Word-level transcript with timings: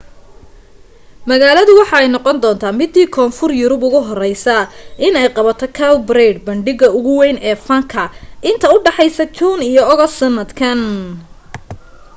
magalada 1.29 1.71
waxa 1.79 1.97
ay 2.01 2.07
noqon 2.15 2.37
doonta 2.43 2.67
midii 2.79 3.11
koonfur 3.15 3.49
bari 3.51 3.61
yurub 3.61 3.81
ugu 3.87 3.99
horeyse 4.07 4.57
in 5.05 5.13
ay 5.21 5.27
qabato 5.35 5.65
cowparade 5.79 6.43
bandhiga 6.47 6.87
ugu 6.97 7.11
weyn 7.21 7.37
ee 7.49 7.57
fanka 7.67 8.03
inta 8.49 8.67
udhaxeysa 8.75 9.23
june 9.37 9.63
iyo 9.71 9.81
august 9.91 10.15
sanadkan 10.21 10.79